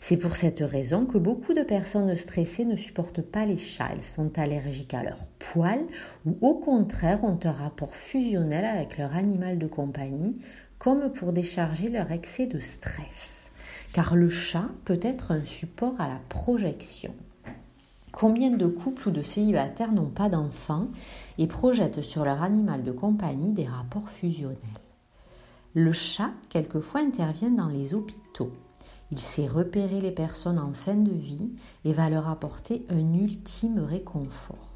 C'est 0.00 0.16
pour 0.16 0.36
cette 0.36 0.60
raison 0.60 1.06
que 1.06 1.18
beaucoup 1.18 1.54
de 1.54 1.62
personnes 1.62 2.14
stressées 2.16 2.64
ne 2.64 2.76
supportent 2.76 3.22
pas 3.22 3.46
les 3.46 3.58
chats. 3.58 3.90
Elles 3.92 4.02
sont 4.02 4.38
allergiques 4.38 4.94
à 4.94 5.02
leurs 5.02 5.26
poils 5.38 5.86
ou 6.26 6.36
au 6.40 6.54
contraire 6.54 7.24
ont 7.24 7.38
un 7.44 7.52
rapport 7.52 7.94
fusionnel 7.94 8.64
avec 8.64 8.98
leur 8.98 9.14
animal 9.14 9.58
de 9.58 9.66
compagnie 9.66 10.36
comme 10.78 11.12
pour 11.12 11.32
décharger 11.32 11.88
leur 11.88 12.12
excès 12.12 12.46
de 12.46 12.60
stress. 12.60 13.50
Car 13.92 14.16
le 14.16 14.28
chat 14.28 14.68
peut 14.84 15.00
être 15.00 15.32
un 15.32 15.44
support 15.44 15.94
à 16.00 16.08
la 16.08 16.20
projection. 16.28 17.14
Combien 18.12 18.50
de 18.50 18.66
couples 18.66 19.08
ou 19.08 19.10
de 19.10 19.22
célibataires 19.22 19.92
n'ont 19.92 20.10
pas 20.10 20.28
d'enfants 20.28 20.88
et 21.38 21.46
projettent 21.46 22.02
sur 22.02 22.24
leur 22.24 22.42
animal 22.42 22.84
de 22.84 22.92
compagnie 22.92 23.52
des 23.52 23.66
rapports 23.66 24.08
fusionnels? 24.08 24.58
Le 25.74 25.90
chat, 25.90 26.30
quelquefois, 26.48 27.00
intervient 27.00 27.50
dans 27.50 27.68
les 27.68 27.94
hôpitaux. 27.94 28.52
Il 29.10 29.18
sait 29.18 29.46
repérer 29.46 30.00
les 30.00 30.10
personnes 30.10 30.58
en 30.58 30.72
fin 30.72 30.96
de 30.96 31.12
vie 31.12 31.50
et 31.84 31.92
va 31.92 32.08
leur 32.08 32.28
apporter 32.28 32.84
un 32.88 33.14
ultime 33.14 33.78
réconfort. 33.78 34.74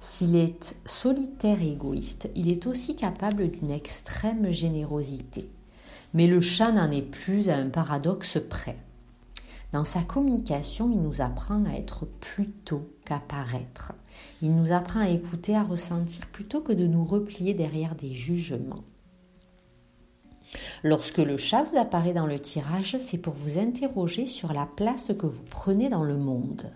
S'il 0.00 0.36
est 0.36 0.76
solitaire 0.84 1.62
et 1.62 1.72
égoïste, 1.72 2.28
il 2.34 2.50
est 2.50 2.66
aussi 2.66 2.96
capable 2.96 3.50
d'une 3.50 3.70
extrême 3.70 4.50
générosité. 4.50 5.48
Mais 6.14 6.26
le 6.26 6.40
chat 6.40 6.72
n'en 6.72 6.90
est 6.90 7.08
plus 7.08 7.48
à 7.48 7.56
un 7.56 7.68
paradoxe 7.68 8.38
près. 8.50 8.76
Dans 9.72 9.84
sa 9.84 10.02
communication, 10.02 10.90
il 10.90 11.00
nous 11.00 11.22
apprend 11.22 11.64
à 11.64 11.74
être 11.74 12.04
plutôt 12.04 12.90
qu'à 13.04 13.20
paraître. 13.20 13.92
Il 14.42 14.54
nous 14.54 14.72
apprend 14.72 15.00
à 15.00 15.08
écouter, 15.08 15.56
à 15.56 15.62
ressentir 15.62 16.26
plutôt 16.26 16.60
que 16.60 16.72
de 16.72 16.86
nous 16.86 17.04
replier 17.04 17.54
derrière 17.54 17.94
des 17.94 18.12
jugements. 18.12 18.84
Lorsque 20.82 21.18
le 21.18 21.36
chat 21.36 21.62
vous 21.64 21.78
apparaît 21.78 22.12
dans 22.12 22.26
le 22.26 22.38
tirage, 22.38 22.96
c'est 22.98 23.18
pour 23.18 23.34
vous 23.34 23.58
interroger 23.58 24.26
sur 24.26 24.52
la 24.52 24.66
place 24.66 25.12
que 25.18 25.26
vous 25.26 25.44
prenez 25.50 25.88
dans 25.88 26.04
le 26.04 26.16
monde. 26.16 26.70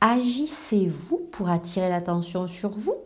Agissez-vous 0.00 1.28
pour 1.30 1.50
attirer 1.50 1.88
l'attention 1.88 2.46
sur 2.46 2.70
vous? 2.70 2.96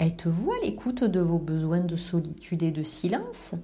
Êtes-vous 0.00 0.52
à 0.52 0.64
l'écoute 0.64 1.04
de 1.04 1.20
vos 1.20 1.38
besoins 1.38 1.80
de 1.80 1.96
solitude 1.96 2.62
et 2.62 2.70
de 2.70 2.82
silence? 2.82 3.54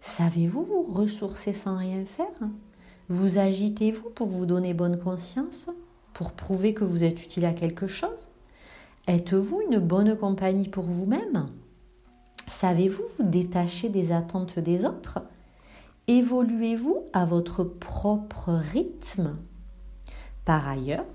Savez-vous 0.00 0.64
vous 0.64 0.82
ressourcer 0.82 1.52
sans 1.52 1.76
rien 1.76 2.04
faire? 2.04 2.48
Vous 3.08 3.38
agitez-vous 3.38 4.10
pour 4.10 4.26
vous 4.26 4.46
donner 4.46 4.74
bonne 4.74 4.98
conscience? 4.98 5.66
Pour 6.12 6.32
prouver 6.32 6.74
que 6.74 6.84
vous 6.84 7.04
êtes 7.04 7.24
utile 7.24 7.44
à 7.46 7.52
quelque 7.52 7.86
chose? 7.86 8.28
Êtes-vous 9.08 9.62
une 9.70 9.78
bonne 9.78 10.16
compagnie 10.16 10.68
pour 10.68 10.84
vous-même? 10.84 11.48
Savez-vous 12.46 13.02
vous 13.18 13.24
détacher 13.24 13.88
des 13.88 14.12
attentes 14.12 14.58
des 14.58 14.84
autres? 14.84 15.20
Évoluez-vous 16.08 17.04
à 17.12 17.24
votre 17.24 17.64
propre 17.64 18.52
rythme? 18.72 19.36
Par 20.44 20.68
ailleurs, 20.68 21.06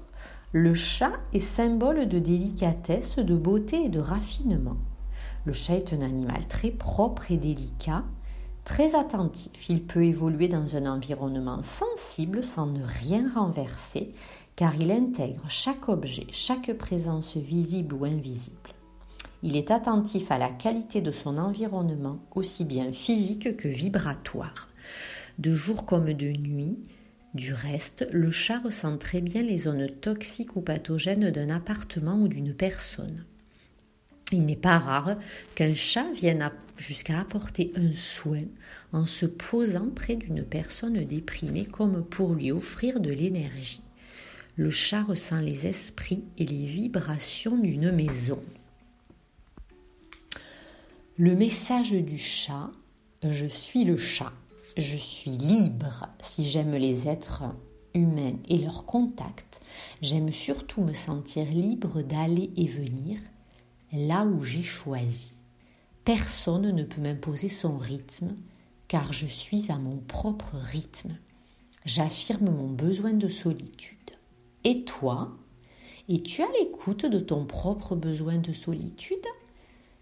le 0.52 0.74
chat 0.74 1.14
est 1.34 1.40
symbole 1.40 2.08
de 2.08 2.18
délicatesse, 2.18 3.20
de 3.20 3.36
beauté 3.36 3.86
et 3.86 3.90
de 3.90 4.00
raffinement. 4.00 4.78
Le 5.46 5.54
chat 5.54 5.76
est 5.76 5.94
un 5.94 6.02
animal 6.02 6.48
très 6.48 6.72
propre 6.72 7.32
et 7.32 7.38
délicat 7.38 8.04
Très 8.66 8.94
attentif, 8.94 9.68
il 9.68 9.84
peut 9.84 10.06
évoluer 10.06 10.48
dans 10.48 10.76
un 10.76 10.86
environnement 10.86 11.64
sensible 11.64 12.44
sans 12.44 12.68
ne 12.68 12.84
rien 12.84 13.28
renverser, 13.34 14.14
car 14.56 14.76
il 14.76 14.92
intègre 14.92 15.42
chaque 15.48 15.90
objet, 15.90 16.28
chaque 16.32 16.72
présence 16.74 17.36
visible 17.36 17.96
ou 17.96 18.06
invisible. 18.06 18.59
Il 19.42 19.56
est 19.56 19.72
attentif 19.72 20.32
à 20.32 20.38
la 20.38 20.50
qualité 20.50 21.02
de 21.02 21.12
son 21.12 21.38
environnement, 21.38 22.20
aussi 22.36 22.66
bien 22.66 22.92
physique 22.92 23.56
que 23.56 23.70
vibratoire. 23.70 24.70
De 25.38 25.54
jour 25.54 25.86
comme 25.86 26.12
de 26.12 26.28
nuit, 26.28 26.78
du 27.34 27.54
reste, 27.54 28.08
le 28.12 28.32
chat 28.32 28.60
ressent 28.60 28.98
très 28.98 29.22
bien 29.22 29.42
les 29.42 29.58
zones 29.58 29.88
toxiques 30.02 30.56
ou 30.56 30.62
pathogènes 30.62 31.32
d'un 31.32 31.50
appartement 31.50 32.16
ou 32.16 32.28
d'une 32.28 32.54
personne. 32.54 33.24
Il 34.32 34.46
n'est 34.46 34.56
pas 34.56 34.78
rare 34.78 35.16
qu'un 35.56 35.74
chat 35.74 36.12
vienne 36.14 36.52
jusqu'à 36.76 37.20
apporter 37.20 37.72
un 37.76 37.94
soin 37.94 38.44
en 38.94 39.06
se 39.06 39.26
posant 39.26 39.90
près 39.90 40.16
d'une 40.16 40.44
personne 40.44 41.04
déprimée 41.06 41.66
comme 41.66 42.04
pour 42.04 42.34
lui 42.34 42.52
offrir 42.52 43.00
de 43.00 43.12
l'énergie. 43.12 43.82
Le 44.56 44.70
chat 44.70 45.04
ressent 45.04 45.40
les 45.40 45.68
esprits 45.68 46.26
et 46.38 46.46
les 46.46 46.66
vibrations 46.66 47.58
d'une 47.58 47.92
maison. 47.92 48.42
Le 51.22 51.36
message 51.36 51.92
du 51.92 52.18
chat, 52.18 52.72
je 53.24 53.46
suis 53.46 53.84
le 53.84 53.98
chat, 53.98 54.32
je 54.78 54.96
suis 54.96 55.32
libre 55.32 56.08
si 56.22 56.50
j'aime 56.50 56.74
les 56.76 57.10
êtres 57.10 57.44
humains 57.94 58.38
et 58.48 58.58
leur 58.58 58.86
contact. 58.86 59.60
J'aime 60.02 60.32
surtout 60.32 60.82
me 60.82 60.94
sentir 60.94 61.44
libre 61.44 62.04
d'aller 62.04 62.52
et 62.56 62.68
venir 62.68 63.20
là 63.92 64.24
où 64.24 64.46
j'ai 64.46 64.64
choisi. 64.64 65.34
Personne 66.06 66.72
ne 66.72 66.84
peut 66.86 67.02
m'imposer 67.02 67.50
son 67.50 67.78
rythme, 67.78 68.34
car 68.88 69.12
je 69.12 69.26
suis 69.26 69.70
à 69.70 69.78
mon 69.78 69.98
propre 69.98 70.56
rythme. 70.56 71.18
J'affirme 71.84 72.50
mon 72.50 72.70
besoin 72.70 73.12
de 73.12 73.28
solitude. 73.28 74.12
Et 74.64 74.86
toi? 74.86 75.36
Es-tu 76.08 76.44
à 76.44 76.48
l'écoute 76.62 77.06
de 77.06 77.20
ton 77.20 77.44
propre 77.44 77.98
besoin 77.98 78.38
de 78.38 78.54
solitude? 78.54 79.18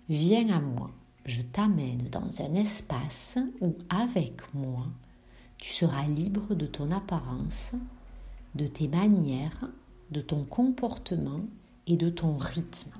Viens 0.09 0.55
à 0.55 0.61
moi, 0.61 0.91
je 1.27 1.41
t'amène 1.41 2.07
dans 2.09 2.41
un 2.41 2.55
espace 2.55 3.37
où, 3.59 3.75
avec 3.89 4.41
moi, 4.53 4.85
tu 5.57 5.73
seras 5.73 6.07
libre 6.07 6.55
de 6.55 6.65
ton 6.65 6.89
apparence, 6.91 7.73
de 8.55 8.65
tes 8.65 8.87
manières, 8.87 9.69
de 10.09 10.21
ton 10.21 10.45
comportement 10.45 11.41
et 11.85 11.97
de 11.97 12.09
ton 12.09 12.37
rythme. 12.37 12.91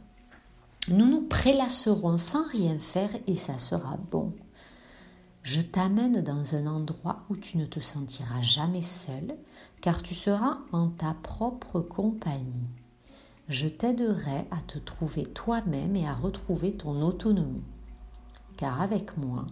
Nous 0.90 1.06
nous 1.06 1.22
prélasserons 1.22 2.18
sans 2.18 2.46
rien 2.50 2.78
faire 2.80 3.12
et 3.28 3.36
ça 3.36 3.58
sera 3.60 3.98
bon. 4.12 4.34
Je 5.44 5.62
t'amène 5.62 6.22
dans 6.22 6.54
un 6.56 6.68
endroit 6.68 7.24
où 7.30 7.38
tu 7.38 7.58
ne 7.58 7.66
te 7.66 7.80
sentiras 7.80 8.42
jamais 8.42 8.82
seul, 8.82 9.38
car 9.80 10.04
tu 10.04 10.14
seras 10.14 10.58
en 10.74 10.90
ta 10.90 11.14
propre 11.14 11.80
compagnie. 11.80 12.68
Je 13.48 13.70
t'aiderai 13.70 14.46
à 14.52 14.60
te 14.68 14.80
trouver 14.80 15.24
toi-même 15.24 15.96
et 15.96 16.06
à 16.06 16.14
retrouver 16.14 16.74
ton 16.74 17.02
autonomie. 17.02 17.64
Car 18.58 18.82
avec 18.82 19.16
moi, 19.18 19.46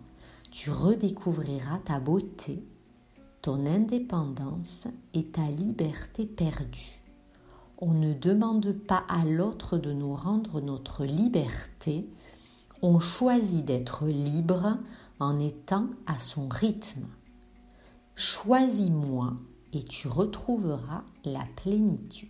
tu 0.52 0.72
redécouvriras 0.72 1.78
ta 1.86 2.00
beauté, 2.00 2.64
ton 3.42 3.66
indépendance 3.66 4.88
et 5.14 5.26
ta 5.26 5.50
liberté 5.50 6.26
perdue. 6.26 7.02
On 7.78 7.94
ne 7.94 8.14
demande 8.14 8.74
pas 8.74 9.04
à 9.08 9.26
l'autre 9.26 9.78
de 9.78 9.94
nous 9.94 10.14
rendre 10.14 10.60
notre 10.60 11.06
liberté, 11.06 12.08
on 12.82 13.00
choisit 13.00 13.64
d'être 13.64 14.08
libre 14.08 14.78
en 15.20 15.40
étant 15.40 15.88
à 16.08 16.18
son 16.20 16.48
rythme. 16.48 17.06
Choisis-moi 18.16 19.34
et 19.74 19.84
tu 19.84 20.08
retrouveras 20.08 21.04
la 21.26 21.46
plénitude. 21.58 22.30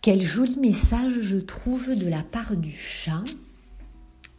Quel 0.00 0.22
joli 0.22 0.58
message 0.58 1.20
je 1.20 1.38
trouve 1.38 1.96
de 1.96 2.08
la 2.08 2.22
part 2.22 2.56
du 2.56 2.72
chat, 2.72 3.24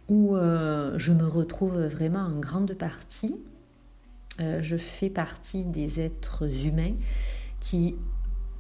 où 0.10 0.36
euh, 0.36 0.98
je 0.98 1.14
me 1.14 1.26
retrouve 1.26 1.80
vraiment 1.86 2.20
en 2.20 2.40
grande 2.40 2.74
partie. 2.74 3.36
Euh, 4.40 4.62
je 4.62 4.78
fais 4.78 5.10
partie 5.10 5.64
des 5.64 6.00
êtres 6.00 6.66
humains 6.66 6.96
qui 7.60 7.96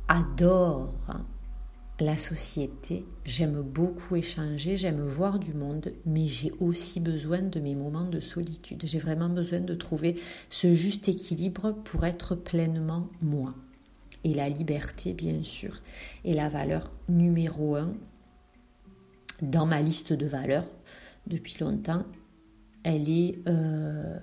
adorent 0.07 0.93
la 1.99 2.17
société. 2.17 3.05
J'aime 3.25 3.61
beaucoup 3.61 4.15
échanger, 4.15 4.77
j'aime 4.77 5.01
voir 5.01 5.39
du 5.39 5.53
monde, 5.53 5.93
mais 6.05 6.27
j'ai 6.27 6.51
aussi 6.59 6.99
besoin 6.99 7.41
de 7.41 7.59
mes 7.59 7.75
moments 7.75 8.03
de 8.03 8.19
solitude. 8.19 8.81
J'ai 8.85 8.99
vraiment 8.99 9.29
besoin 9.29 9.59
de 9.59 9.73
trouver 9.73 10.19
ce 10.49 10.73
juste 10.73 11.07
équilibre 11.07 11.71
pour 11.83 12.03
être 12.05 12.35
pleinement 12.35 13.07
moi 13.21 13.53
et 14.23 14.33
la 14.33 14.49
liberté, 14.49 15.13
bien 15.13 15.43
sûr, 15.43 15.81
est 16.25 16.33
la 16.33 16.49
valeur 16.49 16.91
numéro 17.09 17.75
un 17.75 17.93
dans 19.41 19.65
ma 19.65 19.81
liste 19.81 20.13
de 20.13 20.25
valeurs 20.25 20.67
depuis 21.27 21.57
longtemps. 21.59 22.03
Elle 22.83 23.09
est, 23.09 23.39
euh, 23.47 24.17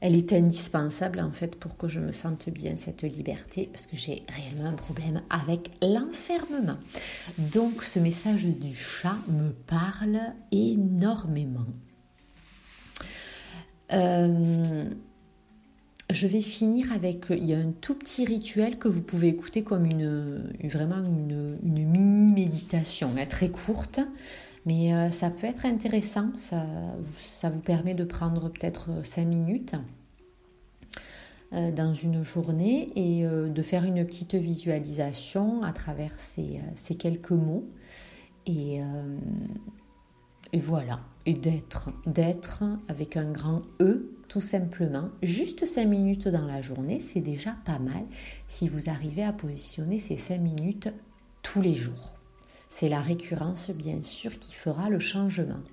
elle 0.00 0.16
est 0.16 0.32
indispensable 0.32 1.20
en 1.20 1.32
fait 1.32 1.56
pour 1.56 1.76
que 1.76 1.88
je 1.88 2.00
me 2.00 2.12
sente 2.12 2.48
bien 2.48 2.76
cette 2.76 3.02
liberté 3.02 3.68
parce 3.72 3.86
que 3.86 3.96
j'ai 3.96 4.24
réellement 4.28 4.70
un 4.70 4.74
problème 4.74 5.22
avec 5.28 5.70
l'enfermement. 5.82 6.78
Donc 7.38 7.82
ce 7.82 7.98
message 7.98 8.44
du 8.44 8.74
chat 8.74 9.16
me 9.28 9.50
parle 9.50 10.20
énormément. 10.52 11.66
Euh, 13.92 14.90
je 16.10 16.26
vais 16.26 16.40
finir 16.40 16.92
avec, 16.92 17.26
il 17.30 17.44
y 17.44 17.54
a 17.54 17.58
un 17.58 17.72
tout 17.80 17.94
petit 17.94 18.24
rituel 18.24 18.78
que 18.78 18.88
vous 18.88 19.02
pouvez 19.02 19.28
écouter 19.28 19.62
comme 19.62 19.84
une, 19.84 20.54
vraiment 20.64 21.04
une, 21.04 21.58
mini 21.62 22.32
méditation, 22.32 23.10
hein, 23.18 23.26
très 23.26 23.50
courte, 23.50 24.00
mais 24.68 24.92
euh, 24.92 25.10
ça 25.10 25.30
peut 25.30 25.46
être 25.46 25.64
intéressant, 25.64 26.30
ça, 26.50 27.48
vous 27.48 27.60
permet 27.60 27.94
de 27.94 28.04
prendre 28.04 28.50
peut-être 28.50 29.02
5 29.02 29.24
minutes 29.24 29.74
euh, 31.54 31.72
dans 31.72 31.94
une 31.94 32.22
journée 32.22 32.90
et 32.94 33.24
euh, 33.24 33.48
de 33.48 33.62
faire 33.62 33.84
une 33.84 34.04
petite 34.04 34.34
visualisation 34.34 35.62
à 35.62 35.72
travers 35.72 36.12
ces, 36.20 36.60
quelques 36.98 37.30
mots. 37.30 37.66
Et, 38.44 38.80
et 40.54 40.58
voilà, 40.58 41.00
et 41.26 41.34
d'être, 41.34 41.90
d'être 42.06 42.64
avec 42.88 43.18
un 43.18 43.30
grand 43.30 43.60
E 43.80 44.10
tout 44.28 44.40
simplement. 44.42 45.08
Juste 45.22 45.64
5 45.64 45.86
minutes 45.86 46.28
dans 46.28 46.46
la 46.46 46.60
journée, 46.60 47.00
c'est 47.00 47.20
déjà 47.20 47.56
pas 47.64 47.78
mal 47.78 48.04
si 48.48 48.68
vous 48.68 48.90
arrivez 48.90 49.22
à 49.22 49.32
positionner 49.32 49.98
ces 49.98 50.18
5 50.18 50.38
minutes 50.38 50.88
tous 51.42 51.62
les 51.62 51.74
jours. 51.74 52.17
C'est 52.80 52.88
la 52.88 53.00
récurrence, 53.00 53.70
bien 53.70 54.04
sûr, 54.04 54.38
qui 54.38 54.54
fera 54.54 54.88
le 54.88 55.00
changement. 55.00 55.64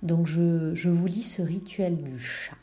Donc 0.00 0.28
je, 0.28 0.76
je 0.76 0.88
vous 0.88 1.08
lis 1.08 1.24
ce 1.24 1.42
rituel 1.42 2.00
du 2.00 2.20
chat. 2.20 2.54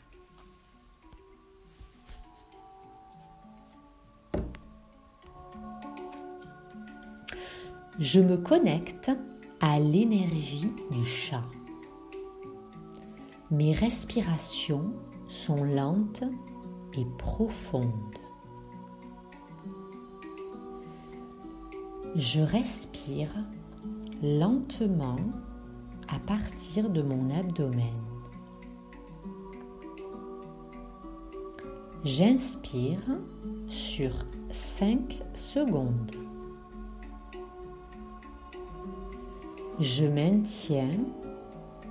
Je 7.98 8.20
me 8.20 8.38
connecte 8.38 9.10
à 9.60 9.78
l'énergie 9.78 10.72
du 10.90 11.04
chat. 11.04 11.44
Mes 13.50 13.74
respirations 13.74 14.94
sont 15.28 15.62
lentes 15.62 16.24
et 16.94 17.04
profondes. 17.18 18.21
Je 22.14 22.42
respire 22.42 23.32
lentement 24.22 25.16
à 26.08 26.18
partir 26.18 26.90
de 26.90 27.00
mon 27.00 27.34
abdomen. 27.34 27.86
J'inspire 32.04 33.00
sur 33.66 34.10
5 34.50 35.22
secondes. 35.32 36.12
Je 39.80 40.04
maintiens 40.04 40.90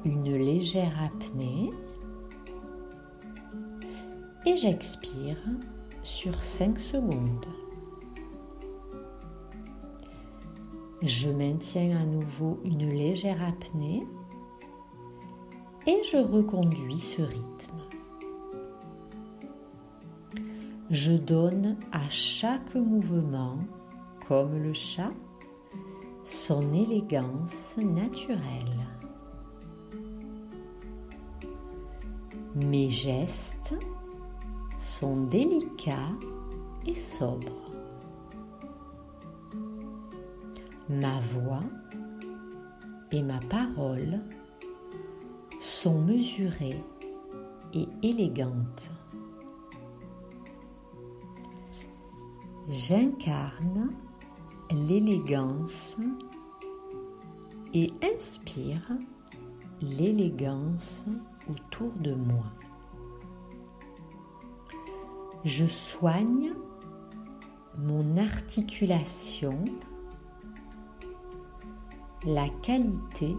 une 0.06 0.36
légère 0.38 1.02
apnée 1.02 1.72
et 4.46 4.56
j'expire 4.56 5.40
sur 6.04 6.44
5 6.44 6.78
secondes. 6.80 7.48
Je 11.02 11.32
maintiens 11.32 12.00
à 12.00 12.06
nouveau 12.06 12.60
une 12.64 12.88
légère 12.88 13.42
apnée 13.44 14.06
et 15.88 16.04
je 16.04 16.18
reconduis 16.18 17.00
ce 17.00 17.24
rythme. 17.24 17.82
Je 20.92 21.14
donne 21.14 21.78
à 21.92 22.08
chaque 22.12 22.76
mouvement, 22.76 23.58
comme 24.28 24.62
le 24.62 24.74
chat, 24.74 25.14
son 26.24 26.72
élégance 26.72 27.78
naturelle. 27.78 28.88
Mes 32.54 32.90
gestes 32.90 33.74
sont 34.78 35.24
délicats 35.26 36.14
et 36.86 36.94
sobres. 36.94 37.71
Ma 40.92 41.22
voix 41.22 41.64
et 43.14 43.24
ma 43.24 43.40
parole 43.50 44.20
sont 45.58 46.02
mesurées 46.02 46.84
et 47.74 47.88
élégantes. 48.04 48.92
J'incarne 52.68 53.92
l'élégance 54.70 55.96
et 57.74 57.94
inspire 58.14 58.92
l'élégance 59.82 61.06
autour 61.50 61.94
de 62.02 62.14
moi. 62.14 62.52
Je 65.46 65.66
soigne 65.66 66.52
mon 67.78 68.18
articulation, 68.18 69.64
la 72.26 72.48
qualité 72.62 73.36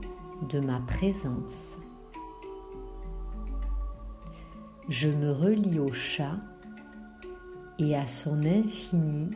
de 0.49 0.59
ma 0.59 0.81
présence. 0.81 1.79
Je 4.89 5.09
me 5.09 5.31
relie 5.31 5.79
au 5.79 5.93
chat 5.93 6.37
et 7.79 7.95
à 7.95 8.07
son 8.07 8.45
infinie 8.45 9.31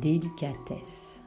délicatesse. 0.00 1.20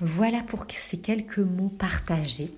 Voilà 0.00 0.42
pour 0.42 0.66
ces 0.70 1.00
quelques 1.00 1.38
mots 1.38 1.70
partagés. 1.70 2.56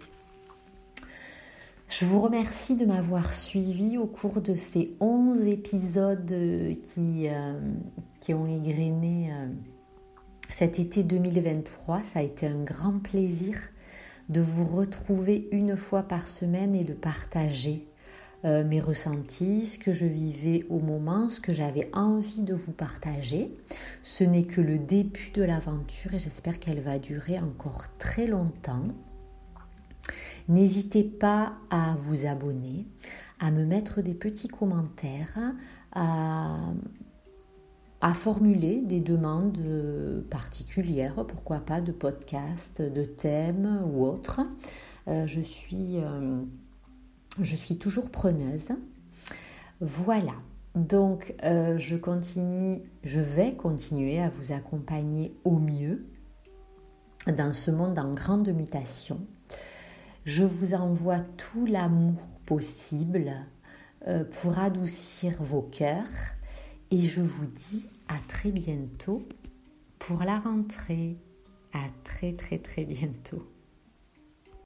Je 1.88 2.04
vous 2.04 2.20
remercie 2.20 2.74
de 2.74 2.84
m'avoir 2.84 3.32
suivi 3.32 3.96
au 3.96 4.06
cours 4.06 4.40
de 4.40 4.56
ces 4.56 4.96
11 4.98 5.46
épisodes 5.46 6.34
qui, 6.82 7.28
euh, 7.28 7.60
qui 8.18 8.34
ont 8.34 8.46
égrené 8.46 9.30
euh, 9.32 9.46
cet 10.48 10.80
été 10.80 11.04
2023. 11.04 12.02
Ça 12.02 12.18
a 12.18 12.22
été 12.22 12.48
un 12.48 12.64
grand 12.64 12.98
plaisir 12.98 13.56
de 14.28 14.40
vous 14.40 14.64
retrouver 14.64 15.48
une 15.52 15.76
fois 15.76 16.02
par 16.02 16.26
semaine 16.26 16.74
et 16.74 16.82
de 16.82 16.92
partager 16.92 17.86
euh, 18.44 18.64
mes 18.64 18.80
ressentis, 18.80 19.66
ce 19.66 19.78
que 19.78 19.92
je 19.92 20.06
vivais 20.06 20.66
au 20.68 20.80
moment, 20.80 21.28
ce 21.28 21.40
que 21.40 21.52
j'avais 21.52 21.88
envie 21.92 22.42
de 22.42 22.54
vous 22.54 22.72
partager. 22.72 23.54
Ce 24.02 24.24
n'est 24.24 24.44
que 24.44 24.60
le 24.60 24.78
début 24.78 25.30
de 25.34 25.44
l'aventure 25.44 26.14
et 26.14 26.18
j'espère 26.18 26.58
qu'elle 26.58 26.80
va 26.80 26.98
durer 26.98 27.38
encore 27.38 27.84
très 27.96 28.26
longtemps. 28.26 28.88
N'hésitez 30.48 31.04
pas 31.04 31.54
à 31.70 31.96
vous 31.98 32.26
abonner, 32.26 32.86
à 33.40 33.50
me 33.50 33.64
mettre 33.64 34.02
des 34.02 34.14
petits 34.14 34.48
commentaires, 34.48 35.54
à, 35.92 36.72
formuler 38.14 38.80
des 38.82 39.00
demandes 39.00 39.58
particulières, 40.30 41.26
pourquoi 41.26 41.58
pas 41.58 41.80
de 41.80 41.90
podcasts, 41.90 42.80
de 42.80 43.02
thèmes 43.02 43.82
ou 43.92 44.04
autres. 44.04 44.40
Euh, 45.08 45.26
je 45.26 45.40
suis... 45.40 45.98
Euh, 45.98 46.40
je 47.40 47.56
suis 47.56 47.76
toujours 47.76 48.10
preneuse. 48.10 48.72
Voilà. 49.80 50.32
Donc, 50.74 51.34
euh, 51.42 51.78
je 51.78 51.96
continue, 51.96 52.82
je 53.02 53.20
vais 53.20 53.54
continuer 53.54 54.20
à 54.20 54.28
vous 54.28 54.52
accompagner 54.52 55.34
au 55.44 55.58
mieux 55.58 56.06
dans 57.26 57.52
ce 57.52 57.70
monde 57.70 57.98
en 57.98 58.12
grande 58.12 58.48
mutation. 58.48 59.26
Je 60.26 60.42
vous 60.42 60.74
envoie 60.74 61.20
tout 61.20 61.66
l'amour 61.66 62.20
possible 62.46 63.32
euh, 64.08 64.24
pour 64.24 64.58
adoucir 64.58 65.40
vos 65.40 65.62
cœurs 65.62 66.10
et 66.90 67.02
je 67.02 67.20
vous 67.20 67.46
dis 67.46 67.88
à 68.08 68.16
très 68.26 68.50
bientôt 68.50 69.22
pour 70.00 70.24
la 70.24 70.40
rentrée. 70.40 71.16
À 71.72 71.86
très 72.02 72.32
très 72.32 72.58
très 72.58 72.84
bientôt. 72.84 73.46